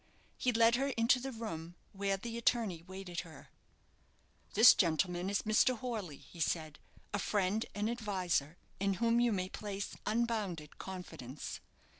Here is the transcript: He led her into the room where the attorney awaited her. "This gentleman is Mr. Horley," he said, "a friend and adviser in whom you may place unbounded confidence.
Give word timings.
He 0.39 0.51
led 0.51 0.77
her 0.77 0.87
into 0.87 1.19
the 1.19 1.31
room 1.31 1.75
where 1.93 2.17
the 2.17 2.35
attorney 2.35 2.81
awaited 2.81 3.19
her. 3.19 3.49
"This 4.55 4.73
gentleman 4.73 5.29
is 5.29 5.43
Mr. 5.43 5.77
Horley," 5.77 6.17
he 6.17 6.39
said, 6.39 6.79
"a 7.13 7.19
friend 7.19 7.67
and 7.75 7.87
adviser 7.87 8.57
in 8.79 8.95
whom 8.95 9.19
you 9.19 9.31
may 9.31 9.47
place 9.47 9.95
unbounded 10.07 10.79
confidence. 10.79 11.59